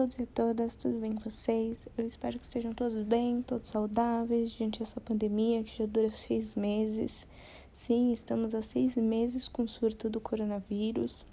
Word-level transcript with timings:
todos 0.00 0.18
e 0.18 0.24
todas, 0.24 0.76
tudo 0.76 0.98
bem 0.98 1.12
com 1.12 1.30
vocês? 1.30 1.86
Eu 1.98 2.06
espero 2.06 2.38
que 2.38 2.46
estejam 2.46 2.72
todos 2.72 3.04
bem, 3.04 3.42
todos 3.42 3.68
saudáveis 3.68 4.50
diante 4.50 4.78
dessa 4.78 4.98
pandemia 4.98 5.62
que 5.62 5.76
já 5.76 5.84
dura 5.84 6.10
seis 6.12 6.54
meses. 6.54 7.26
Sim, 7.70 8.10
estamos 8.10 8.54
há 8.54 8.62
seis 8.62 8.96
meses 8.96 9.46
com 9.46 9.64
o 9.64 9.68
surto 9.68 10.08
do 10.08 10.18
coronavírus. 10.18 11.26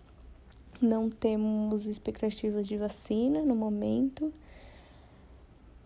Não 0.82 1.10
temos 1.10 1.88
expectativas 1.88 2.68
de 2.68 2.76
vacina 2.76 3.42
no 3.42 3.56
momento. 3.56 4.34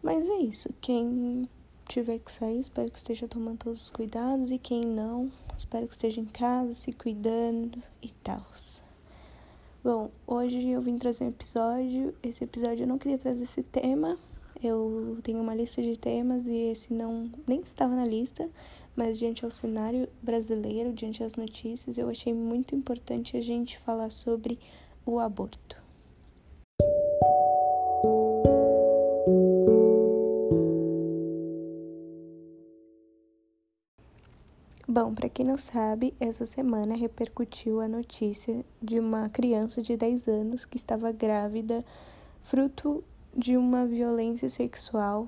Mas 0.02 0.28
é 0.28 0.38
isso. 0.38 0.68
Quem 0.82 1.48
tiver 1.88 2.18
que 2.18 2.32
sair, 2.32 2.62
espero 2.62 2.90
que 2.90 2.98
esteja 2.98 3.28
tomando 3.28 3.60
todos 3.60 3.84
os 3.84 3.92
cuidados. 3.92 4.50
E 4.50 4.58
quem 4.58 4.84
não, 4.84 5.32
espero 5.56 5.88
que 5.88 5.94
esteja 5.94 6.20
em 6.20 6.26
casa, 6.26 6.74
se 6.74 6.92
cuidando 6.92 7.80
e 8.02 8.10
tal. 8.24 8.44
Bom, 9.84 10.12
hoje 10.28 10.70
eu 10.70 10.80
vim 10.80 11.00
trazer 11.00 11.24
um 11.24 11.30
episódio. 11.30 12.14
Esse 12.22 12.44
episódio 12.44 12.84
eu 12.84 12.88
não 12.88 13.00
queria 13.00 13.18
trazer 13.18 13.42
esse 13.42 13.64
tema. 13.64 14.16
Eu 14.64 15.18
tenho 15.24 15.42
uma 15.42 15.56
lista 15.56 15.82
de 15.82 15.98
temas 15.98 16.46
e 16.46 16.56
esse 16.70 16.94
não 16.94 17.32
nem 17.48 17.62
estava 17.62 17.96
na 17.96 18.06
lista, 18.06 18.48
mas 18.96 19.18
diante 19.18 19.44
ao 19.44 19.50
cenário 19.50 20.08
brasileiro, 20.22 20.94
diante 20.94 21.22
das 21.22 21.36
notícias, 21.36 21.98
eu 21.98 22.08
achei 22.10 22.32
muito 22.32 22.76
importante 22.76 23.36
a 23.36 23.42
gente 23.42 23.80
falar 23.80 24.12
sobre 24.12 24.60
o 25.04 25.20
aborto. 25.20 25.81
Bom, 35.12 35.16
para 35.16 35.28
quem 35.28 35.46
não 35.46 35.58
sabe, 35.58 36.14
essa 36.22 36.46
semana 36.46 36.96
repercutiu 36.96 37.82
a 37.82 37.88
notícia 37.90 38.64
de 38.82 38.98
uma 38.98 39.28
criança 39.28 39.82
de 39.82 39.98
10 39.98 40.26
anos 40.30 40.64
que 40.64 40.78
estava 40.78 41.12
grávida, 41.12 41.84
fruto 42.40 43.04
de 43.36 43.58
uma 43.58 43.86
violência 43.86 44.48
sexual 44.48 45.28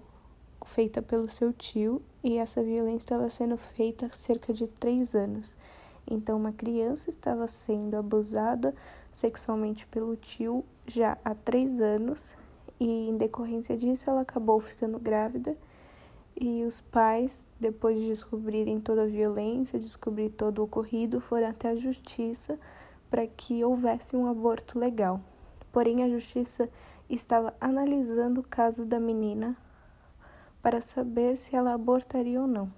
feita 0.66 1.02
pelo 1.02 1.28
seu 1.28 1.52
tio, 1.52 2.02
e 2.24 2.38
essa 2.38 2.64
violência 2.64 3.00
estava 3.00 3.30
sendo 3.30 3.58
feita 3.58 4.06
há 4.06 4.10
cerca 4.14 4.54
de 4.54 4.70
3 4.70 5.16
anos. 5.16 5.58
Então, 6.10 6.38
uma 6.38 6.54
criança 6.54 7.10
estava 7.10 7.46
sendo 7.46 7.98
abusada 7.98 8.74
sexualmente 9.14 9.86
pelo 9.88 10.16
tio 10.16 10.64
já 10.88 11.18
há 11.26 11.36
3 11.36 11.82
anos, 11.82 12.38
e 12.80 13.10
em 13.10 13.18
decorrência 13.18 13.76
disso, 13.76 14.10
ela 14.10 14.22
acabou 14.22 14.62
ficando 14.62 14.98
grávida 14.98 15.58
e 16.36 16.64
os 16.64 16.82
pais, 16.82 17.48
depois 17.60 18.00
de 18.00 18.08
descobrirem 18.08 18.80
toda 18.80 19.04
a 19.04 19.08
violência, 19.08 19.80
descobrir 19.80 20.30
todo 20.30 20.60
o 20.60 20.64
ocorrido, 20.64 21.20
foram 21.20 21.48
até 21.48 21.70
a 21.70 21.76
justiça 21.76 22.60
para 23.10 23.28
que 23.28 23.64
houvesse 23.64 24.16
um 24.16 24.28
aborto 24.28 24.80
legal. 24.80 25.22
Porém, 25.72 26.04
a 26.04 26.10
justiça 26.10 26.70
estava 27.10 27.54
analisando 27.60 28.42
o 28.42 28.48
caso 28.48 28.86
da 28.86 29.00
menina 29.00 29.56
para 30.62 30.82
saber 30.82 31.38
se 31.38 31.56
ela 31.56 31.74
abortaria 31.74 32.42
ou 32.42 32.48
não. 32.48 32.72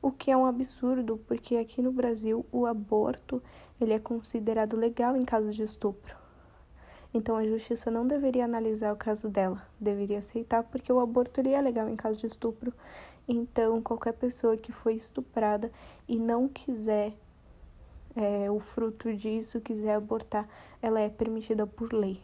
O 0.00 0.10
que 0.10 0.30
é 0.30 0.36
um 0.36 0.46
absurdo, 0.46 1.20
porque 1.26 1.56
aqui 1.56 1.82
no 1.82 1.92
Brasil 1.92 2.46
o 2.50 2.66
aborto 2.66 3.42
ele 3.80 3.92
é 3.92 3.98
considerado 3.98 4.76
legal 4.76 5.16
em 5.16 5.24
caso 5.24 5.50
de 5.50 5.62
estupro. 5.62 6.21
Então 7.14 7.36
a 7.36 7.44
justiça 7.44 7.90
não 7.90 8.06
deveria 8.06 8.44
analisar 8.44 8.92
o 8.92 8.96
caso 8.96 9.28
dela, 9.28 9.66
deveria 9.78 10.18
aceitar 10.20 10.62
porque 10.62 10.92
o 10.92 11.00
aborto 11.00 11.40
ele 11.40 11.52
é 11.52 11.60
legal 11.60 11.88
em 11.88 11.96
caso 11.96 12.18
de 12.18 12.26
estupro. 12.26 12.72
Então 13.28 13.82
qualquer 13.82 14.12
pessoa 14.14 14.56
que 14.56 14.72
foi 14.72 14.94
estuprada 14.94 15.70
e 16.08 16.18
não 16.18 16.48
quiser 16.48 17.14
é, 18.16 18.50
o 18.50 18.58
fruto 18.58 19.14
disso, 19.14 19.60
quiser 19.60 19.94
abortar, 19.94 20.48
ela 20.80 21.00
é 21.00 21.08
permitida 21.08 21.66
por 21.66 21.92
lei. 21.92 22.20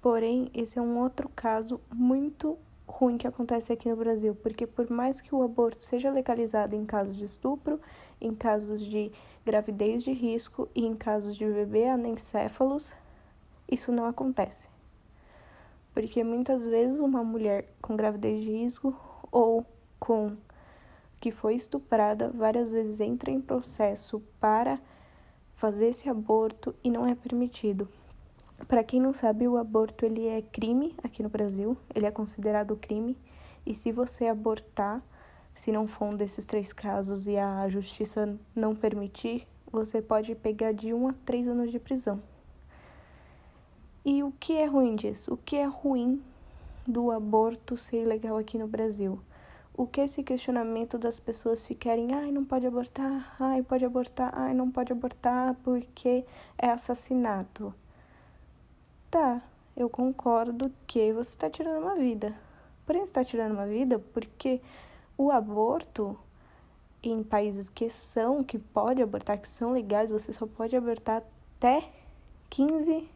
Porém, 0.00 0.50
esse 0.54 0.78
é 0.78 0.82
um 0.82 0.98
outro 0.98 1.28
caso 1.34 1.80
muito 1.92 2.56
ruim 2.86 3.18
que 3.18 3.26
acontece 3.26 3.72
aqui 3.72 3.88
no 3.88 3.96
Brasil, 3.96 4.34
porque 4.36 4.66
por 4.66 4.88
mais 4.88 5.20
que 5.20 5.34
o 5.34 5.42
aborto 5.42 5.82
seja 5.82 6.10
legalizado 6.10 6.76
em 6.76 6.86
casos 6.86 7.16
de 7.16 7.24
estupro, 7.24 7.80
em 8.20 8.34
casos 8.34 8.84
de 8.84 9.10
gravidez 9.44 10.04
de 10.04 10.12
risco 10.12 10.68
e 10.74 10.86
em 10.86 10.94
casos 10.94 11.36
de 11.36 11.44
bebê 11.44 11.88
anencéfalos, 11.88 12.94
isso 13.70 13.92
não 13.92 14.06
acontece. 14.06 14.68
Porque 15.92 16.22
muitas 16.22 16.64
vezes 16.66 17.00
uma 17.00 17.24
mulher 17.24 17.68
com 17.80 17.96
gravidez 17.96 18.42
de 18.42 18.50
risco 18.50 18.94
ou 19.30 19.64
com 19.98 20.36
que 21.20 21.30
foi 21.30 21.54
estuprada 21.54 22.30
várias 22.30 22.70
vezes 22.70 23.00
entra 23.00 23.30
em 23.30 23.40
processo 23.40 24.22
para 24.38 24.78
fazer 25.54 25.88
esse 25.88 26.08
aborto 26.08 26.74
e 26.84 26.90
não 26.90 27.06
é 27.06 27.14
permitido. 27.14 27.88
Para 28.68 28.84
quem 28.84 29.00
não 29.00 29.12
sabe, 29.12 29.48
o 29.48 29.56
aborto 29.56 30.04
ele 30.04 30.26
é 30.26 30.40
crime 30.40 30.94
aqui 31.02 31.22
no 31.22 31.28
Brasil, 31.28 31.76
ele 31.94 32.06
é 32.06 32.10
considerado 32.10 32.76
crime 32.76 33.18
e 33.64 33.74
se 33.74 33.90
você 33.90 34.26
abortar, 34.26 35.02
se 35.54 35.72
não 35.72 35.86
for 35.86 36.06
um 36.06 36.16
desses 36.16 36.46
três 36.46 36.72
casos 36.72 37.26
e 37.26 37.36
a 37.36 37.68
justiça 37.68 38.38
não 38.54 38.74
permitir, 38.74 39.46
você 39.70 40.00
pode 40.00 40.34
pegar 40.34 40.72
de 40.72 40.94
um 40.94 41.08
a 41.08 41.14
três 41.24 41.48
anos 41.48 41.70
de 41.70 41.78
prisão. 41.78 42.22
E 44.08 44.22
o 44.22 44.32
que 44.38 44.56
é 44.56 44.66
ruim 44.66 44.94
disso? 44.94 45.34
O 45.34 45.36
que 45.36 45.56
é 45.56 45.64
ruim 45.64 46.22
do 46.86 47.10
aborto 47.10 47.76
ser 47.76 48.02
ilegal 48.02 48.38
aqui 48.38 48.56
no 48.56 48.68
Brasil? 48.68 49.20
O 49.76 49.84
que 49.84 50.00
é 50.00 50.04
esse 50.04 50.22
questionamento 50.22 50.96
das 50.96 51.18
pessoas 51.18 51.66
ficarem, 51.66 52.14
ai, 52.14 52.30
não 52.30 52.44
pode 52.44 52.64
abortar, 52.68 53.34
ai, 53.40 53.64
pode 53.64 53.84
abortar, 53.84 54.30
ai, 54.32 54.54
não 54.54 54.70
pode 54.70 54.92
abortar 54.92 55.56
porque 55.64 56.24
é 56.56 56.70
assassinato? 56.70 57.74
Tá, 59.10 59.42
eu 59.76 59.90
concordo 59.90 60.70
que 60.86 61.12
você 61.12 61.30
está 61.30 61.50
tirando 61.50 61.82
uma 61.82 61.96
vida. 61.96 62.32
Porém, 62.86 63.02
está 63.02 63.24
tirando 63.24 63.54
uma 63.54 63.66
vida 63.66 63.98
porque 64.14 64.60
o 65.18 65.32
aborto 65.32 66.16
em 67.02 67.24
países 67.24 67.68
que 67.68 67.90
são, 67.90 68.44
que 68.44 68.56
pode 68.56 69.02
abortar, 69.02 69.36
que 69.36 69.48
são 69.48 69.72
legais, 69.72 70.12
você 70.12 70.32
só 70.32 70.46
pode 70.46 70.76
abortar 70.76 71.24
até 71.58 71.90
15 72.50 73.15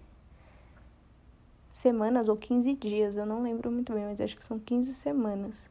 semanas 1.70 2.28
ou 2.28 2.36
15 2.36 2.74
dias, 2.74 3.16
eu 3.16 3.24
não 3.24 3.42
lembro 3.42 3.70
muito 3.70 3.92
bem, 3.92 4.04
mas 4.04 4.20
acho 4.20 4.36
que 4.36 4.44
são 4.44 4.58
15 4.58 4.92
semanas. 4.94 5.68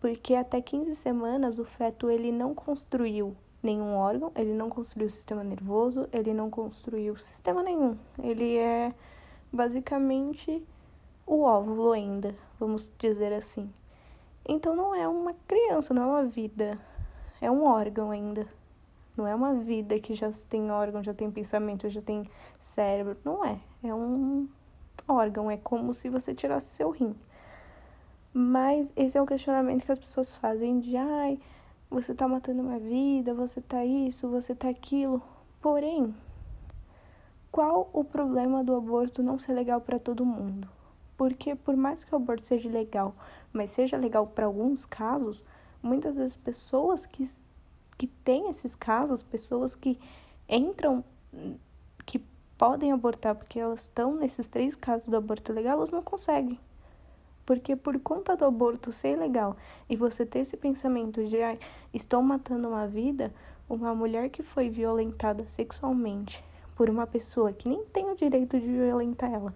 Porque 0.00 0.34
até 0.34 0.60
15 0.60 0.94
semanas 0.96 1.58
o 1.58 1.64
feto 1.64 2.10
ele 2.10 2.32
não 2.32 2.54
construiu 2.54 3.36
nenhum 3.62 3.94
órgão, 3.94 4.32
ele 4.34 4.54
não 4.54 4.70
construiu 4.70 5.08
o 5.08 5.10
sistema 5.10 5.44
nervoso, 5.44 6.08
ele 6.12 6.32
não 6.32 6.48
construiu 6.48 7.16
sistema 7.18 7.62
nenhum. 7.62 7.96
Ele 8.22 8.56
é 8.56 8.94
basicamente 9.52 10.62
o 11.26 11.42
óvulo 11.42 11.92
ainda, 11.92 12.34
vamos 12.58 12.90
dizer 12.98 13.32
assim. 13.32 13.70
Então 14.48 14.74
não 14.74 14.94
é 14.94 15.06
uma 15.06 15.34
criança, 15.46 15.92
não 15.92 16.02
é 16.02 16.06
uma 16.06 16.24
vida, 16.24 16.78
é 17.40 17.50
um 17.50 17.64
órgão 17.64 18.10
ainda. 18.10 18.46
Não 19.16 19.26
é 19.26 19.34
uma 19.34 19.54
vida 19.54 19.98
que 19.98 20.14
já 20.14 20.30
tem 20.48 20.70
órgão, 20.70 21.02
já 21.02 21.12
tem 21.12 21.30
pensamento, 21.30 21.88
já 21.90 22.00
tem 22.00 22.28
cérebro. 22.58 23.18
Não 23.22 23.44
é. 23.44 23.60
É 23.82 23.94
um 23.94 24.48
órgão, 25.08 25.50
é 25.50 25.56
como 25.56 25.92
se 25.92 26.08
você 26.08 26.34
tirasse 26.34 26.68
seu 26.68 26.90
rim. 26.90 27.14
Mas 28.32 28.92
esse 28.96 29.18
é 29.18 29.22
o 29.22 29.26
questionamento 29.26 29.84
que 29.84 29.92
as 29.92 29.98
pessoas 29.98 30.34
fazem 30.34 30.80
de 30.80 30.96
ai, 30.96 31.38
você 31.90 32.14
tá 32.14 32.28
matando 32.28 32.62
uma 32.62 32.78
vida, 32.78 33.34
você 33.34 33.60
tá 33.60 33.84
isso, 33.84 34.28
você 34.28 34.54
tá 34.54 34.68
aquilo. 34.68 35.20
Porém, 35.60 36.14
qual 37.50 37.90
o 37.92 38.04
problema 38.04 38.62
do 38.62 38.74
aborto 38.74 39.22
não 39.22 39.38
ser 39.38 39.52
legal 39.52 39.80
para 39.80 39.98
todo 39.98 40.24
mundo? 40.24 40.68
Porque 41.16 41.54
por 41.54 41.76
mais 41.76 42.04
que 42.04 42.14
o 42.14 42.16
aborto 42.16 42.46
seja 42.46 42.70
legal, 42.70 43.14
mas 43.52 43.70
seja 43.70 43.96
legal 43.96 44.26
para 44.26 44.46
alguns 44.46 44.86
casos, 44.86 45.44
muitas 45.82 46.14
das 46.14 46.36
pessoas 46.36 47.04
que 47.04 47.28
que 48.00 48.06
têm 48.06 48.48
esses 48.48 48.74
casos, 48.74 49.22
pessoas 49.22 49.74
que 49.74 50.00
entram 50.48 51.04
podem 52.60 52.92
abortar 52.92 53.34
porque 53.34 53.58
elas 53.58 53.80
estão 53.80 54.14
nesses 54.14 54.46
três 54.46 54.76
casos 54.76 55.08
do 55.08 55.16
aborto 55.16 55.50
legal, 55.50 55.78
elas 55.78 55.90
não 55.90 56.02
conseguem. 56.02 56.60
Porque 57.46 57.74
por 57.74 57.98
conta 58.00 58.36
do 58.36 58.44
aborto 58.44 58.92
ser 58.92 59.16
legal 59.16 59.56
e 59.88 59.96
você 59.96 60.26
ter 60.26 60.40
esse 60.40 60.58
pensamento 60.58 61.24
de 61.24 61.42
ah, 61.42 61.56
estou 61.94 62.20
matando 62.22 62.68
uma 62.68 62.86
vida, 62.86 63.32
uma 63.66 63.94
mulher 63.94 64.28
que 64.28 64.42
foi 64.42 64.68
violentada 64.68 65.48
sexualmente 65.48 66.44
por 66.76 66.90
uma 66.90 67.06
pessoa 67.06 67.50
que 67.50 67.66
nem 67.66 67.82
tem 67.86 68.10
o 68.10 68.14
direito 68.14 68.60
de 68.60 68.66
violentar 68.66 69.32
ela, 69.32 69.54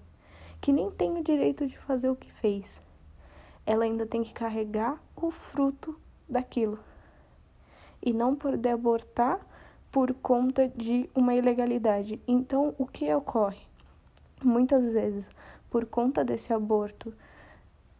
que 0.58 0.72
nem 0.72 0.90
tem 0.90 1.18
o 1.18 1.22
direito 1.22 1.66
de 1.66 1.76
fazer 1.76 2.08
o 2.08 2.16
que 2.16 2.32
fez, 2.32 2.80
ela 3.66 3.84
ainda 3.84 4.06
tem 4.06 4.22
que 4.22 4.32
carregar 4.32 4.98
o 5.14 5.30
fruto 5.30 5.94
daquilo. 6.26 6.78
E 8.02 8.14
não 8.14 8.34
poder 8.34 8.70
abortar 8.70 9.46
por 9.94 10.12
conta 10.12 10.67
de 10.67 11.08
uma 11.14 11.37
ilegalidade. 11.37 12.20
Então, 12.26 12.75
o 12.76 12.85
que 12.85 13.14
ocorre? 13.14 13.61
Muitas 14.43 14.93
vezes, 14.93 15.31
por 15.70 15.87
conta 15.87 16.25
desse 16.25 16.52
aborto 16.52 17.14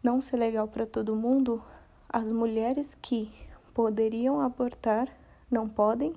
não 0.03 0.21
ser 0.21 0.35
legal 0.35 0.67
para 0.67 0.85
todo 0.85 1.15
mundo, 1.15 1.63
as 2.09 2.29
mulheres 2.29 2.97
que 3.01 3.31
poderiam 3.73 4.41
abortar 4.41 5.07
não 5.49 5.69
podem, 5.69 6.13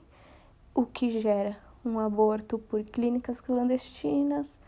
o 0.75 0.85
que 0.85 1.13
gera 1.21 1.57
um 1.85 2.01
aborto 2.01 2.59
por 2.59 2.83
clínicas 2.83 3.41
clandestinas, 3.41 4.59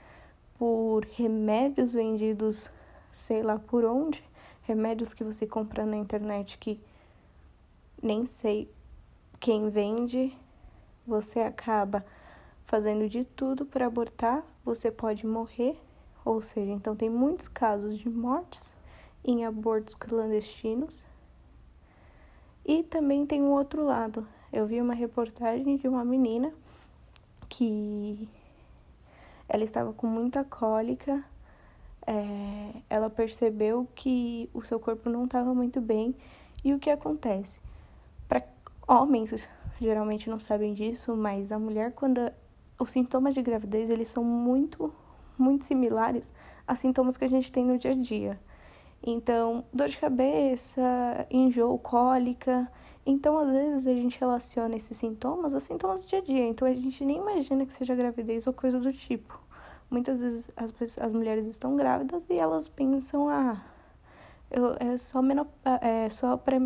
por 0.56 1.04
remédios 1.16 1.92
vendidos 1.92 2.70
sei 3.10 3.42
lá 3.42 3.58
por 3.58 3.84
onde, 3.84 4.22
remédios 4.62 5.12
que 5.12 5.24
você 5.24 5.44
compra 5.44 5.84
na 5.84 5.96
internet 5.96 6.56
que 6.56 6.80
nem 8.00 8.26
sei 8.26 8.72
quem 9.40 9.68
vende, 9.68 10.38
você 11.10 11.40
acaba 11.40 12.04
fazendo 12.64 13.08
de 13.08 13.24
tudo 13.24 13.66
para 13.66 13.86
abortar, 13.86 14.44
você 14.64 14.92
pode 14.92 15.26
morrer, 15.26 15.76
ou 16.24 16.40
seja, 16.40 16.70
então 16.70 16.94
tem 16.94 17.10
muitos 17.10 17.48
casos 17.48 17.98
de 17.98 18.08
mortes 18.08 18.76
em 19.24 19.44
abortos 19.44 19.96
clandestinos. 19.96 21.04
E 22.64 22.84
também 22.84 23.26
tem 23.26 23.42
um 23.42 23.50
outro 23.50 23.84
lado. 23.84 24.24
Eu 24.52 24.66
vi 24.66 24.80
uma 24.80 24.94
reportagem 24.94 25.76
de 25.76 25.88
uma 25.88 26.04
menina 26.04 26.52
que 27.48 28.28
ela 29.48 29.64
estava 29.64 29.92
com 29.92 30.06
muita 30.06 30.44
cólica, 30.44 31.24
é, 32.06 32.70
ela 32.88 33.10
percebeu 33.10 33.88
que 33.96 34.48
o 34.54 34.62
seu 34.62 34.78
corpo 34.78 35.10
não 35.10 35.24
estava 35.24 35.52
muito 35.52 35.80
bem. 35.80 36.14
E 36.62 36.72
o 36.72 36.78
que 36.78 36.88
acontece? 36.88 37.58
Para 38.28 38.44
homens, 38.86 39.48
geralmente 39.80 40.28
não 40.28 40.38
sabem 40.38 40.74
disso, 40.74 41.16
mas 41.16 41.50
a 41.50 41.58
mulher, 41.58 41.92
quando 41.92 42.20
os 42.78 42.90
sintomas 42.90 43.34
de 43.34 43.42
gravidez, 43.42 43.90
eles 43.90 44.08
são 44.08 44.22
muito, 44.22 44.92
muito 45.38 45.64
similares 45.64 46.32
a 46.66 46.74
sintomas 46.74 47.16
que 47.16 47.24
a 47.24 47.28
gente 47.28 47.50
tem 47.50 47.64
no 47.64 47.78
dia 47.78 47.92
a 47.92 47.94
dia. 47.94 48.40
Então, 49.02 49.64
dor 49.72 49.88
de 49.88 49.98
cabeça, 49.98 50.82
enjoo, 51.30 51.78
cólica. 51.78 52.70
Então, 53.04 53.38
às 53.38 53.50
vezes, 53.50 53.86
a 53.86 53.94
gente 53.94 54.20
relaciona 54.20 54.76
esses 54.76 54.96
sintomas 54.96 55.54
a 55.54 55.60
sintomas 55.60 56.04
do 56.04 56.08
dia 56.08 56.18
a 56.18 56.22
dia. 56.22 56.46
Então, 56.46 56.68
a 56.68 56.72
gente 56.72 57.04
nem 57.04 57.16
imagina 57.16 57.64
que 57.64 57.72
seja 57.72 57.94
gravidez 57.94 58.46
ou 58.46 58.52
coisa 58.52 58.78
do 58.78 58.92
tipo. 58.92 59.40
Muitas 59.90 60.20
vezes 60.20 60.50
as, 60.54 60.98
as 60.98 61.12
mulheres 61.12 61.46
estão 61.46 61.74
grávidas 61.76 62.24
e 62.28 62.34
elas 62.34 62.68
pensam, 62.68 63.28
ah, 63.28 63.60
eu, 64.50 64.76
é 64.78 64.96
só, 64.96 65.22
menop 65.22 65.50
é 65.80 66.08
só 66.10 66.36
pré 66.36 66.60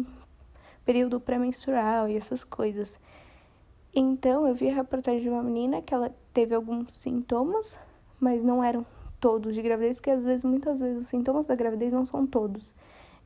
período 0.85 1.21
pré-menstrual 1.21 2.09
e 2.09 2.17
essas 2.17 2.45
coisas. 2.45 2.97
Então, 3.95 4.47
eu 4.47 4.55
vi 4.55 4.69
a 4.71 4.75
reportagem 4.75 5.23
de 5.23 5.29
uma 5.29 5.43
menina 5.43 5.81
que 5.81 5.95
ela 5.95 6.13
teve 6.33 6.55
alguns 6.55 6.93
sintomas, 6.95 7.79
mas 8.19 8.43
não 8.43 8.63
eram 8.63 8.85
todos 9.21 9.55
de 9.55 9.63
gravidez, 9.63 9.97
porque 9.97 10.11
às 10.11 10.25
vezes, 10.25 10.45
muitas 10.45 10.81
vezes, 10.81 11.03
os 11.03 11.09
sintomas 11.09 11.47
da 11.47 11.55
gravidez 11.55 11.93
não 11.93 12.05
são 12.05 12.27
todos. 12.27 12.75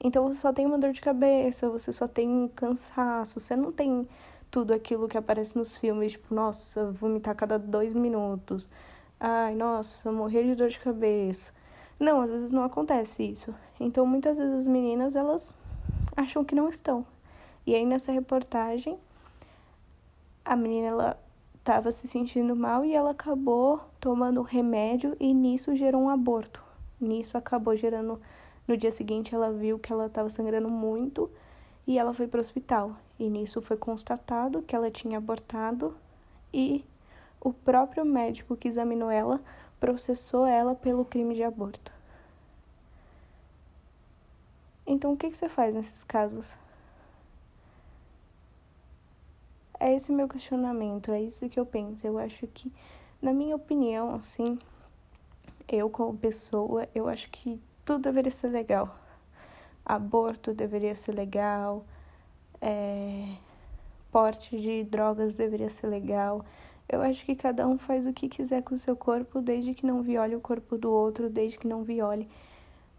Então 0.00 0.28
você 0.28 0.40
só 0.40 0.52
tem 0.52 0.64
uma 0.64 0.78
dor 0.78 0.92
de 0.92 1.00
cabeça, 1.00 1.68
você 1.68 1.92
só 1.92 2.06
tem 2.06 2.28
um 2.28 2.48
cansaço, 2.48 3.40
você 3.40 3.56
não 3.56 3.72
tem 3.72 4.06
tudo 4.50 4.72
aquilo 4.72 5.08
que 5.08 5.18
aparece 5.18 5.56
nos 5.56 5.76
filmes, 5.76 6.12
tipo, 6.12 6.32
nossa, 6.34 6.90
vomitar 6.92 7.32
a 7.32 7.34
cada 7.34 7.58
dois 7.58 7.92
minutos. 7.94 8.70
Ai, 9.18 9.54
nossa, 9.56 10.12
morrer 10.12 10.44
de 10.44 10.54
dor 10.54 10.68
de 10.68 10.78
cabeça. 10.78 11.52
Não, 11.98 12.20
às 12.20 12.30
vezes 12.30 12.52
não 12.52 12.62
acontece 12.62 13.24
isso. 13.24 13.52
Então 13.80 14.06
muitas 14.06 14.38
vezes 14.38 14.54
as 14.54 14.66
meninas 14.66 15.16
elas 15.16 15.52
acham 16.16 16.44
que 16.44 16.54
não 16.54 16.68
estão. 16.68 17.04
E 17.68 17.74
aí 17.74 17.84
nessa 17.84 18.10
reportagem 18.10 18.98
a 20.42 20.56
menina 20.56 20.86
ela 20.86 21.20
estava 21.58 21.92
se 21.92 22.08
sentindo 22.08 22.56
mal 22.56 22.82
e 22.82 22.94
ela 22.94 23.10
acabou 23.10 23.82
tomando 24.00 24.40
remédio 24.40 25.14
e 25.20 25.34
nisso 25.34 25.76
gerou 25.76 26.00
um 26.00 26.08
aborto. 26.08 26.62
Nisso 26.98 27.36
acabou 27.36 27.76
gerando. 27.76 28.18
No 28.66 28.74
dia 28.74 28.90
seguinte 28.90 29.34
ela 29.34 29.52
viu 29.52 29.78
que 29.78 29.92
ela 29.92 30.06
estava 30.06 30.30
sangrando 30.30 30.70
muito 30.70 31.30
e 31.86 31.98
ela 31.98 32.14
foi 32.14 32.26
para 32.26 32.38
o 32.38 32.40
hospital. 32.40 32.96
E 33.18 33.28
nisso 33.28 33.60
foi 33.60 33.76
constatado 33.76 34.62
que 34.62 34.74
ela 34.74 34.90
tinha 34.90 35.18
abortado 35.18 35.94
e 36.50 36.82
o 37.38 37.52
próprio 37.52 38.02
médico 38.02 38.56
que 38.56 38.68
examinou 38.68 39.10
ela 39.10 39.42
processou 39.78 40.46
ela 40.46 40.74
pelo 40.74 41.04
crime 41.04 41.34
de 41.34 41.42
aborto. 41.42 41.92
Então, 44.86 45.12
o 45.12 45.18
que, 45.18 45.28
que 45.28 45.36
você 45.36 45.50
faz 45.50 45.74
nesses 45.74 46.02
casos? 46.02 46.56
É 49.98 50.00
esse 50.00 50.12
meu 50.12 50.28
questionamento, 50.28 51.10
é 51.10 51.20
isso 51.20 51.48
que 51.48 51.58
eu 51.58 51.66
penso. 51.66 52.06
Eu 52.06 52.20
acho 52.20 52.46
que, 52.46 52.72
na 53.20 53.32
minha 53.32 53.56
opinião, 53.56 54.14
assim, 54.14 54.56
eu 55.68 55.90
como 55.90 56.16
pessoa, 56.16 56.88
eu 56.94 57.08
acho 57.08 57.28
que 57.30 57.60
tudo 57.84 58.02
deveria 58.02 58.30
ser 58.30 58.46
legal. 58.46 58.96
Aborto 59.84 60.54
deveria 60.54 60.94
ser 60.94 61.10
legal, 61.16 61.84
é, 62.60 63.38
porte 64.12 64.56
de 64.56 64.84
drogas 64.84 65.34
deveria 65.34 65.68
ser 65.68 65.88
legal. 65.88 66.44
Eu 66.88 67.02
acho 67.02 67.24
que 67.24 67.34
cada 67.34 67.66
um 67.66 67.76
faz 67.76 68.06
o 68.06 68.12
que 68.12 68.28
quiser 68.28 68.62
com 68.62 68.76
o 68.76 68.78
seu 68.78 68.94
corpo, 68.94 69.40
desde 69.40 69.74
que 69.74 69.84
não 69.84 70.00
viole 70.00 70.36
o 70.36 70.40
corpo 70.40 70.78
do 70.78 70.92
outro, 70.92 71.28
desde 71.28 71.58
que 71.58 71.66
não 71.66 71.82
viole 71.82 72.28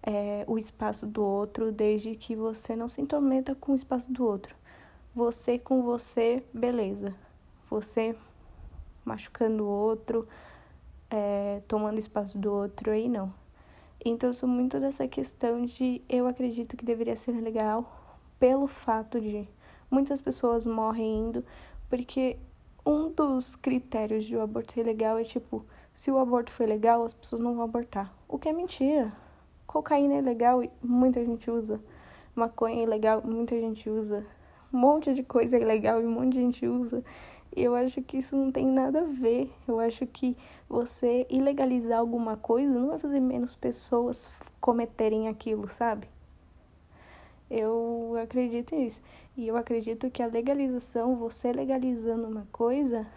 é, 0.04 0.44
o 0.48 0.58
espaço 0.58 1.08
do 1.08 1.24
outro, 1.24 1.72
desde 1.72 2.14
que 2.18 2.36
você 2.36 2.76
não 2.76 2.90
se 2.90 3.00
intrometa 3.00 3.56
com 3.56 3.72
o 3.72 3.76
espaço 3.76 4.12
do 4.12 4.26
outro. 4.26 4.54
Você 5.16 5.58
com 5.58 5.82
você, 5.82 6.44
beleza. 6.54 7.16
Você 7.68 8.16
machucando 9.04 9.64
o 9.64 9.68
outro, 9.68 10.28
é, 11.10 11.62
tomando 11.68 11.98
espaço 11.98 12.38
do 12.38 12.54
outro, 12.54 12.92
aí 12.92 13.10
não. 13.10 13.34
Então, 14.06 14.30
eu 14.30 14.34
sou 14.34 14.48
muito 14.48 14.80
dessa 14.80 15.08
questão 15.08 15.66
de 15.66 16.02
eu 16.08 16.28
acredito 16.28 16.78
que 16.78 16.86
deveria 16.86 17.16
ser 17.16 17.32
legal 17.32 18.16
pelo 18.40 18.68
fato 18.68 19.20
de 19.20 19.48
muitas 19.90 20.22
pessoas 20.22 20.66
morrem 20.66 21.28
indo, 21.28 21.44
porque 21.90 22.38
um 22.86 23.10
dos 23.10 23.56
critérios 23.56 24.26
de 24.26 24.36
o 24.36 24.42
aborto 24.42 24.74
ser 24.74 24.84
legal 24.84 25.18
é 25.18 25.24
tipo, 25.24 25.66
se 25.94 26.12
o 26.12 26.20
aborto 26.20 26.52
foi 26.52 26.68
legal, 26.68 27.04
as 27.04 27.14
pessoas 27.14 27.42
não 27.42 27.56
vão 27.56 27.64
abortar. 27.64 28.14
O 28.28 28.38
que 28.38 28.48
é 28.48 28.54
mentira. 28.54 29.12
Cocaína 29.66 30.16
é 30.16 30.22
legal 30.22 30.64
e 30.64 30.70
muita 30.82 31.26
gente 31.26 31.50
usa. 31.50 31.82
Maconha 32.36 32.84
é 32.84 32.86
legal, 32.86 33.22
muita 33.26 33.60
gente 33.60 33.90
usa 33.90 34.26
um 34.74 34.78
monte 34.78 35.14
de 35.14 35.24
coisa 35.24 35.58
legal 35.58 36.02
e 36.02 36.06
um 36.06 36.12
monte 36.12 36.34
de 36.34 36.40
gente 36.40 36.68
usa. 36.68 37.04
E 37.56 37.64
eu 37.64 37.76
acho 37.76 38.02
que 38.02 38.18
isso 38.18 38.36
não 38.36 38.52
tem 38.52 38.66
nada 38.66 39.02
a 39.02 39.06
ver. 39.06 39.52
Eu 39.68 39.80
acho 39.80 40.06
que 40.06 40.38
você 40.68 41.26
ilegalizar 41.30 42.00
alguma 42.00 42.38
coisa 42.38 42.72
não 42.74 42.90
vai 42.90 43.00
fazer 43.00 43.20
menos 43.20 43.56
pessoas 43.56 44.30
cometerem 44.62 45.28
aquilo, 45.28 45.68
sabe? 45.68 46.08
Eu 47.50 48.14
acredito 48.22 48.76
nisso. 48.76 49.02
E 49.36 49.48
eu 49.48 49.58
acredito 49.58 50.10
que 50.12 50.22
a 50.22 50.28
legalização, 50.28 51.16
você 51.16 51.52
legalizando 51.52 52.28
uma 52.28 52.48
coisa 52.52 53.08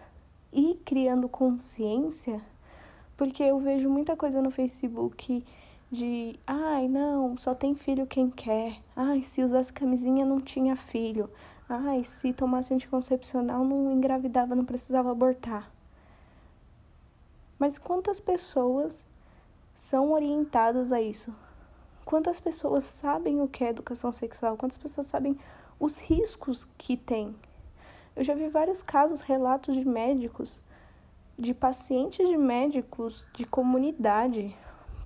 e 0.51 0.79
criando 0.85 1.29
consciência, 1.29 2.41
porque 3.15 3.43
eu 3.43 3.59
vejo 3.59 3.89
muita 3.89 4.15
coisa 4.15 4.41
no 4.41 4.49
Facebook 4.49 5.45
de 5.91 6.39
ai 6.47 6.87
não, 6.87 7.37
só 7.37 7.53
tem 7.53 7.75
filho 7.75 8.07
quem 8.07 8.29
quer. 8.29 8.77
Ai, 8.95 9.21
se 9.21 9.43
usasse 9.43 9.71
camisinha 9.71 10.25
não 10.25 10.41
tinha 10.41 10.75
filho. 10.75 11.29
Ai, 11.75 12.03
se 12.03 12.31
tomasse 12.31 12.71
anticoncepcional 12.71 13.65
não 13.65 13.91
engravidava, 13.91 14.53
não 14.53 14.63
precisava 14.63 15.09
abortar. 15.09 15.71
Mas 17.57 17.79
quantas 17.79 18.19
pessoas 18.19 19.03
são 19.73 20.11
orientadas 20.11 20.91
a 20.91 21.01
isso? 21.01 21.33
Quantas 22.05 22.39
pessoas 22.39 22.83
sabem 22.83 23.41
o 23.41 23.47
que 23.47 23.63
é 23.63 23.69
educação 23.69 24.13
sexual? 24.13 24.55
Quantas 24.55 24.77
pessoas 24.77 25.07
sabem 25.07 25.35
os 25.79 25.99
riscos 25.99 26.67
que 26.77 26.95
tem? 26.95 27.35
Eu 28.15 28.23
já 28.23 28.35
vi 28.35 28.49
vários 28.49 28.83
casos, 28.83 29.21
relatos 29.21 29.73
de 29.73 29.83
médicos, 29.83 30.61
de 31.39 31.55
pacientes 31.55 32.29
de 32.29 32.37
médicos 32.37 33.25
de 33.33 33.45
comunidade 33.45 34.55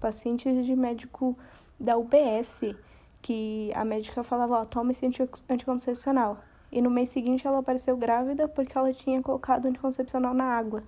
pacientes 0.02 0.66
de 0.66 0.76
médico 0.76 1.34
da 1.80 1.98
UBS, 1.98 2.76
que 3.22 3.72
a 3.74 3.86
médica 3.86 4.22
falava, 4.22 4.60
ó, 4.60 4.66
toma 4.66 4.92
esse 4.92 5.06
anticoncepcional. 5.50 6.44
E 6.72 6.82
no 6.82 6.90
mês 6.90 7.10
seguinte 7.10 7.48
ela 7.48 7.60
apareceu 7.60 7.96
grávida 7.96 8.48
porque 8.48 8.78
ela 8.78 8.92
tinha 8.94 9.22
colocado 9.22 9.66
anticoncepcional 9.66 10.34
na 10.34 10.46
água, 10.46 10.84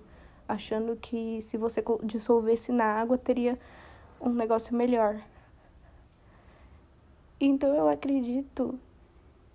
achando 0.46 0.96
que 0.96 1.40
se 1.42 1.56
você 1.56 1.82
dissolvesse 2.02 2.72
na 2.72 2.84
água 2.84 3.16
teria 3.16 3.58
um 4.20 4.30
negócio 4.30 4.76
melhor. 4.76 5.20
Então 7.40 7.74
eu 7.74 7.88
acredito 7.88 8.78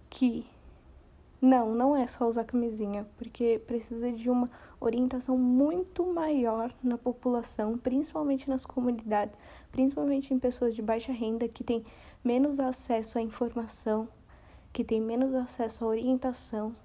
que 0.09 0.47
não, 1.39 1.75
não 1.75 1.95
é 1.95 2.07
só 2.07 2.27
usar 2.27 2.43
camisinha, 2.43 3.05
porque 3.17 3.61
precisa 3.67 4.11
de 4.11 4.29
uma 4.29 4.49
orientação 4.79 5.37
muito 5.37 6.03
maior 6.05 6.73
na 6.81 6.97
população, 6.97 7.77
principalmente 7.77 8.49
nas 8.49 8.65
comunidades, 8.65 9.35
principalmente 9.71 10.33
em 10.33 10.39
pessoas 10.39 10.73
de 10.73 10.81
baixa 10.81 11.11
renda 11.11 11.47
que 11.47 11.63
têm 11.63 11.85
menos 12.23 12.59
acesso 12.59 13.19
à 13.19 13.21
informação, 13.21 14.07
que 14.75 14.83
têm 14.83 15.01
menos 15.01 15.33
acesso 15.33 15.85
à 15.85 15.87
orientação. 15.87 16.75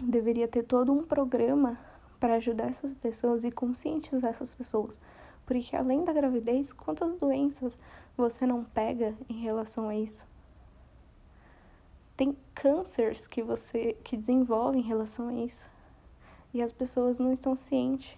Deveria 0.00 0.48
ter 0.48 0.62
todo 0.62 0.92
um 0.92 1.02
programa 1.02 1.78
para 2.18 2.36
ajudar 2.36 2.68
essas 2.68 2.92
pessoas 2.94 3.44
e 3.44 3.50
conscientizar 3.50 4.30
essas 4.30 4.54
pessoas. 4.54 4.98
Porque 5.44 5.76
além 5.76 6.04
da 6.04 6.12
gravidez, 6.12 6.72
quantas 6.72 7.14
doenças 7.16 7.78
você 8.16 8.46
não 8.46 8.64
pega 8.64 9.14
em 9.28 9.40
relação 9.42 9.88
a 9.88 9.96
isso? 9.96 10.24
tem 12.16 12.34
cânceres 12.54 13.26
que 13.26 13.42
você 13.42 13.94
que 14.02 14.16
desenvolve 14.16 14.78
em 14.78 14.82
relação 14.82 15.28
a 15.28 15.34
isso. 15.34 15.68
E 16.54 16.62
as 16.62 16.72
pessoas 16.72 17.18
não 17.18 17.32
estão 17.32 17.54
cientes. 17.54 18.16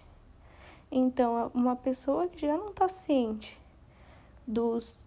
Então, 0.89 1.51
uma 1.53 1.75
pessoa 1.75 2.27
que 2.27 2.39
já 2.39 2.57
não 2.57 2.69
está 2.69 2.87
ciente 2.87 3.59
dos, 4.47 5.01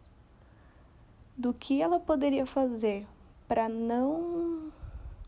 do 1.37 1.55
que 1.55 1.81
ela 1.81 1.99
poderia 1.99 2.45
fazer 2.45 3.07
para 3.53 3.69
não 3.69 4.73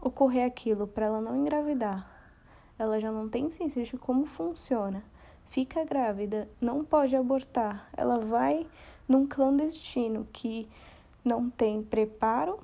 ocorrer 0.00 0.46
aquilo, 0.46 0.86
para 0.86 1.04
ela 1.04 1.20
não 1.20 1.36
engravidar, 1.36 2.10
ela 2.78 2.98
já 2.98 3.12
não 3.12 3.28
tem 3.28 3.50
ciência 3.50 3.84
de 3.84 3.98
como 3.98 4.24
funciona. 4.24 5.04
Fica 5.44 5.84
grávida, 5.84 6.48
não 6.58 6.82
pode 6.82 7.14
abortar, 7.14 7.86
ela 7.94 8.18
vai 8.18 8.66
num 9.06 9.26
clandestino 9.26 10.26
que 10.32 10.66
não 11.22 11.50
tem 11.50 11.82
preparo, 11.82 12.58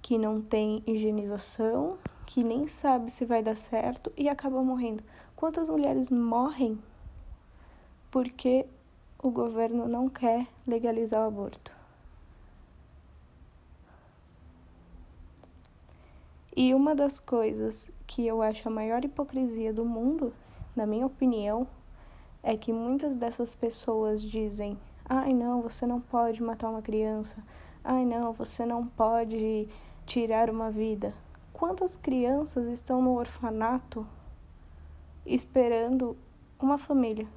que 0.00 0.16
não 0.16 0.40
tem 0.40 0.82
higienização, 0.86 1.98
que 2.24 2.42
nem 2.42 2.66
sabe 2.66 3.10
se 3.10 3.26
vai 3.26 3.42
dar 3.42 3.58
certo 3.58 4.10
e 4.16 4.26
acaba 4.26 4.62
morrendo. 4.62 5.04
Quantas 5.36 5.68
mulheres 5.68 6.08
morrem 6.08 6.78
porque 8.10 8.64
o 9.22 9.30
governo 9.30 9.86
não 9.86 10.08
quer 10.08 10.46
legalizar 10.66 11.20
o 11.24 11.28
aborto. 11.28 11.77
E 16.58 16.74
uma 16.74 16.92
das 16.92 17.20
coisas 17.20 17.88
que 18.04 18.26
eu 18.26 18.42
acho 18.42 18.66
a 18.66 18.70
maior 18.72 19.04
hipocrisia 19.04 19.72
do 19.72 19.84
mundo, 19.84 20.34
na 20.74 20.84
minha 20.84 21.06
opinião, 21.06 21.68
é 22.42 22.56
que 22.56 22.72
muitas 22.72 23.14
dessas 23.14 23.54
pessoas 23.54 24.20
dizem: 24.20 24.76
ai 25.08 25.32
não, 25.32 25.62
você 25.62 25.86
não 25.86 26.00
pode 26.00 26.42
matar 26.42 26.70
uma 26.70 26.82
criança, 26.82 27.36
ai 27.84 28.04
não, 28.04 28.32
você 28.32 28.66
não 28.66 28.84
pode 28.84 29.68
tirar 30.04 30.50
uma 30.50 30.68
vida. 30.68 31.14
Quantas 31.52 31.96
crianças 31.96 32.66
estão 32.66 33.00
no 33.00 33.16
orfanato 33.16 34.04
esperando 35.24 36.16
uma 36.58 36.76
família? 36.76 37.28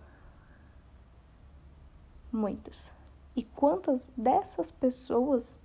muitas. 2.32 2.92
E 3.36 3.44
quantas 3.44 4.10
dessas 4.18 4.72
pessoas 4.72 5.60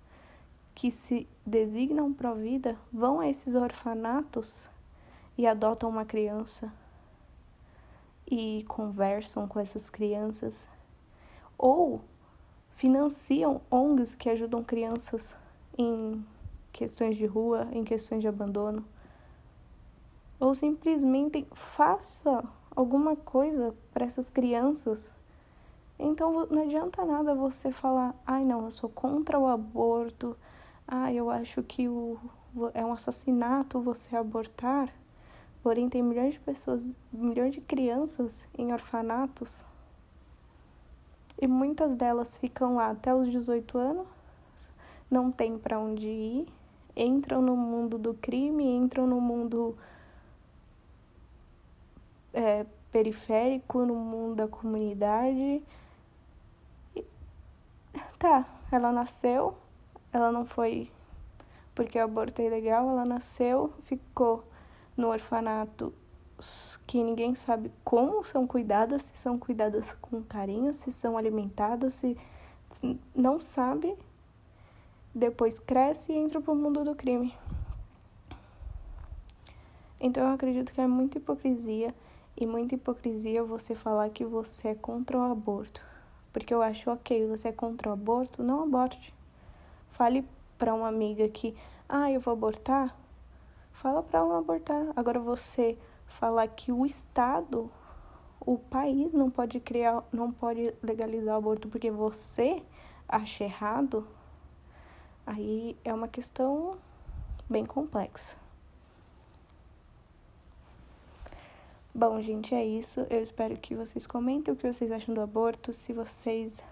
que 0.76 0.90
se 0.90 1.26
designam 1.44 2.12
pró-vida 2.12 2.76
vão 2.92 3.18
a 3.18 3.26
esses 3.26 3.54
orfanatos 3.54 4.68
e 5.36 5.46
adotam 5.46 5.88
uma 5.88 6.04
criança 6.04 6.70
e 8.30 8.62
conversam 8.68 9.48
com 9.48 9.58
essas 9.58 9.88
crianças 9.88 10.68
ou 11.56 12.02
financiam 12.74 13.62
ONGs 13.70 14.14
que 14.14 14.28
ajudam 14.28 14.62
crianças 14.62 15.34
em 15.78 16.22
questões 16.70 17.16
de 17.16 17.24
rua, 17.24 17.66
em 17.72 17.82
questões 17.82 18.20
de 18.20 18.28
abandono, 18.28 18.84
ou 20.38 20.54
simplesmente 20.54 21.46
faça 21.54 22.44
alguma 22.74 23.16
coisa 23.16 23.74
para 23.94 24.04
essas 24.04 24.28
crianças. 24.28 25.14
Então 25.98 26.46
não 26.50 26.64
adianta 26.64 27.02
nada 27.06 27.34
você 27.34 27.70
falar, 27.70 28.14
ai 28.26 28.44
não, 28.44 28.66
eu 28.66 28.70
sou 28.70 28.90
contra 28.90 29.38
o 29.38 29.46
aborto, 29.46 30.36
ai 30.86 31.16
eu 31.16 31.30
acho 31.30 31.62
que 31.62 31.88
o, 31.88 32.18
é 32.74 32.84
um 32.84 32.92
assassinato 32.92 33.80
você 33.80 34.16
abortar. 34.16 34.92
Porém, 35.62 35.88
tem 35.88 36.02
milhões 36.02 36.34
de 36.34 36.40
pessoas, 36.40 36.96
milhões 37.12 37.52
de 37.52 37.60
crianças 37.60 38.46
em 38.56 38.72
orfanatos 38.72 39.64
e 41.40 41.46
muitas 41.46 41.94
delas 41.94 42.36
ficam 42.38 42.76
lá 42.76 42.90
até 42.90 43.14
os 43.14 43.30
18 43.30 43.76
anos, 43.76 44.06
não 45.10 45.30
tem 45.30 45.58
para 45.58 45.78
onde 45.78 46.06
ir, 46.06 46.48
entram 46.96 47.42
no 47.42 47.56
mundo 47.56 47.98
do 47.98 48.14
crime, 48.14 48.64
entram 48.64 49.06
no 49.06 49.20
mundo 49.20 49.76
é, 52.32 52.64
periférico, 52.90 53.84
no 53.84 53.94
mundo 53.94 54.36
da 54.36 54.48
comunidade 54.48 55.62
tá, 58.18 58.44
ela 58.70 58.90
nasceu, 58.92 59.56
ela 60.16 60.32
não 60.32 60.46
foi 60.46 60.90
porque 61.74 61.98
o 61.98 62.04
aborto 62.04 62.40
é 62.40 62.46
ilegal, 62.46 62.88
ela 62.88 63.04
nasceu, 63.04 63.70
ficou 63.82 64.42
no 64.96 65.08
orfanato 65.08 65.92
que 66.86 67.04
ninguém 67.04 67.34
sabe 67.34 67.70
como 67.84 68.24
são 68.24 68.46
cuidadas, 68.46 69.02
se 69.02 69.16
são 69.18 69.38
cuidadas 69.38 69.94
com 70.00 70.22
carinho, 70.22 70.72
se 70.72 70.90
são 70.90 71.18
alimentadas, 71.18 71.94
se 71.94 72.16
não 73.14 73.38
sabe, 73.38 73.94
depois 75.14 75.58
cresce 75.58 76.12
e 76.12 76.16
entra 76.16 76.40
pro 76.40 76.54
mundo 76.54 76.82
do 76.82 76.94
crime. 76.94 77.34
Então 80.00 80.24
eu 80.26 80.34
acredito 80.34 80.72
que 80.72 80.80
é 80.80 80.86
muita 80.86 81.18
hipocrisia 81.18 81.94
e 82.36 82.46
muita 82.46 82.74
hipocrisia 82.74 83.42
você 83.42 83.74
falar 83.74 84.10
que 84.10 84.24
você 84.24 84.68
é 84.68 84.74
contra 84.74 85.16
o 85.16 85.32
aborto. 85.32 85.82
Porque 86.32 86.52
eu 86.52 86.60
acho, 86.60 86.90
ok, 86.90 87.26
você 87.26 87.48
é 87.48 87.52
contra 87.52 87.88
o 87.88 87.92
aborto, 87.92 88.42
não 88.42 88.62
aborte. 88.62 89.15
Fale 89.90 90.26
para 90.58 90.74
uma 90.74 90.88
amiga 90.88 91.28
que, 91.28 91.56
ah, 91.88 92.10
eu 92.10 92.20
vou 92.20 92.32
abortar. 92.32 92.96
Fala 93.72 94.02
para 94.02 94.20
ela 94.20 94.38
abortar. 94.38 94.86
Agora 94.96 95.18
você 95.20 95.78
falar 96.06 96.46
que 96.48 96.72
o 96.72 96.84
Estado, 96.86 97.70
o 98.40 98.58
país 98.58 99.12
não 99.12 99.30
pode 99.30 99.60
criar, 99.60 100.02
não 100.12 100.32
pode 100.32 100.72
legalizar 100.82 101.34
o 101.34 101.38
aborto 101.38 101.68
porque 101.68 101.90
você 101.90 102.62
acha 103.08 103.44
errado, 103.44 104.06
aí 105.26 105.76
é 105.84 105.92
uma 105.92 106.08
questão 106.08 106.76
bem 107.48 107.64
complexa. 107.64 108.36
Bom, 111.94 112.20
gente, 112.20 112.54
é 112.54 112.64
isso. 112.64 113.06
Eu 113.08 113.22
espero 113.22 113.56
que 113.56 113.74
vocês 113.74 114.06
comentem 114.06 114.52
o 114.52 114.56
que 114.56 114.70
vocês 114.70 114.92
acham 114.92 115.14
do 115.14 115.20
aborto, 115.20 115.72
se 115.72 115.94
vocês 115.94 116.62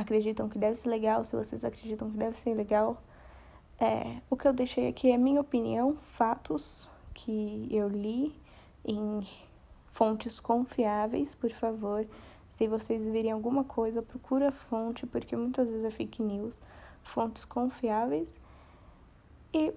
acreditam 0.00 0.48
que 0.48 0.58
deve 0.58 0.76
ser 0.76 0.88
legal, 0.88 1.24
se 1.24 1.36
vocês 1.36 1.64
acreditam 1.64 2.10
que 2.10 2.16
deve 2.16 2.36
ser 2.36 2.54
legal. 2.54 3.02
É, 3.78 4.18
o 4.28 4.36
que 4.36 4.46
eu 4.46 4.52
deixei 4.52 4.88
aqui 4.88 5.10
é 5.10 5.16
minha 5.16 5.40
opinião, 5.40 5.96
fatos 6.12 6.88
que 7.14 7.68
eu 7.70 7.88
li 7.88 8.34
em 8.84 9.26
fontes 9.88 10.38
confiáveis, 10.40 11.34
por 11.34 11.50
favor. 11.50 12.06
Se 12.56 12.68
vocês 12.68 13.04
virem 13.06 13.32
alguma 13.32 13.64
coisa, 13.64 14.02
procura 14.02 14.48
a 14.48 14.52
fonte, 14.52 15.06
porque 15.06 15.34
muitas 15.34 15.68
vezes 15.68 15.84
é 15.84 15.90
fake 15.90 16.22
news. 16.22 16.60
Fontes 17.02 17.44
confiáveis. 17.44 18.38
E 19.52 19.72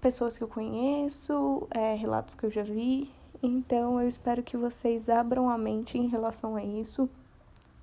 pessoas 0.00 0.36
que 0.36 0.42
eu 0.42 0.48
conheço, 0.48 1.66
é, 1.70 1.94
relatos 1.94 2.34
que 2.34 2.44
eu 2.44 2.50
já 2.50 2.64
vi. 2.64 3.08
Então 3.40 4.00
eu 4.00 4.08
espero 4.08 4.42
que 4.42 4.56
vocês 4.56 5.08
abram 5.08 5.48
a 5.48 5.56
mente 5.56 5.96
em 5.96 6.08
relação 6.08 6.56
a 6.56 6.64
isso 6.64 7.08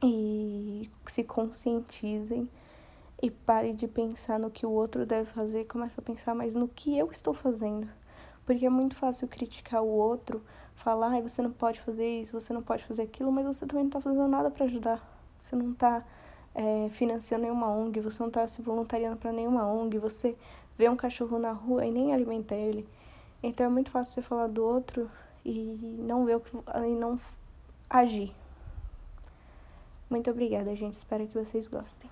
e 0.01 0.89
se 1.07 1.23
conscientizem 1.23 2.49
e 3.21 3.29
pare 3.29 3.73
de 3.73 3.87
pensar 3.87 4.39
no 4.39 4.49
que 4.49 4.65
o 4.65 4.71
outro 4.71 5.05
deve 5.05 5.29
fazer, 5.31 5.65
comece 5.65 5.99
a 5.99 6.03
pensar 6.03 6.33
mais 6.33 6.55
no 6.55 6.67
que 6.67 6.97
eu 6.97 7.11
estou 7.11 7.33
fazendo. 7.33 7.87
Porque 8.45 8.65
é 8.65 8.69
muito 8.69 8.95
fácil 8.95 9.27
criticar 9.27 9.83
o 9.83 9.87
outro, 9.87 10.41
falar, 10.75 11.17
ah, 11.17 11.21
você 11.21 11.41
não 11.41 11.51
pode 11.51 11.81
fazer 11.81 12.21
isso, 12.21 12.39
você 12.39 12.53
não 12.53 12.63
pode 12.63 12.85
fazer 12.85 13.03
aquilo, 13.03 13.31
mas 13.31 13.45
você 13.45 13.65
também 13.65 13.83
não 13.83 13.89
está 13.89 14.01
fazendo 14.01 14.27
nada 14.27 14.49
para 14.49 14.65
ajudar. 14.65 15.05
Você 15.39 15.55
não 15.55 15.71
está 15.71 16.03
é, 16.55 16.89
financiando 16.89 17.43
nenhuma 17.43 17.67
ONG, 17.67 17.99
você 17.99 18.19
não 18.21 18.27
está 18.29 18.47
se 18.47 18.61
voluntariando 18.61 19.17
para 19.17 19.31
nenhuma 19.31 19.67
ONG, 19.67 19.97
você 19.97 20.35
vê 20.77 20.89
um 20.89 20.95
cachorro 20.95 21.37
na 21.37 21.51
rua 21.51 21.85
e 21.85 21.91
nem 21.91 22.13
alimenta 22.13 22.55
ele. 22.55 22.87
Então 23.43 23.65
é 23.65 23.69
muito 23.69 23.91
fácil 23.91 24.13
você 24.13 24.21
falar 24.21 24.47
do 24.47 24.63
outro 24.63 25.09
e 25.45 25.97
não 25.99 26.25
ver 26.25 26.37
o 26.37 26.39
que 26.39 26.51
e 26.55 26.95
não 26.95 27.19
agir. 27.89 28.33
Muito 30.09 30.31
obrigada, 30.31 30.75
gente. 30.75 30.95
Espero 30.95 31.27
que 31.27 31.33
vocês 31.33 31.67
gostem. 31.67 32.09